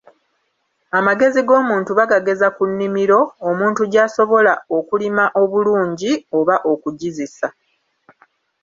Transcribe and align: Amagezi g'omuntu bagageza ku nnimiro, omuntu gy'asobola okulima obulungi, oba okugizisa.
Amagezi 0.97 1.39
g'omuntu 1.47 1.91
bagageza 1.99 2.47
ku 2.55 2.63
nnimiro, 2.69 3.19
omuntu 3.49 3.81
gy'asobola 3.91 4.53
okulima 4.77 5.25
obulungi, 5.41 6.11
oba 6.37 6.55
okugizisa. 6.71 7.47